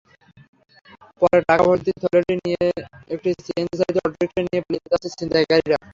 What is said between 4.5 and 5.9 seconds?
পালিয়ে যায় ছিনতাইকারীরা।